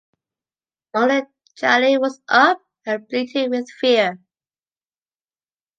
[0.95, 1.21] Only
[1.59, 4.19] Djali was up, and bleated with fear.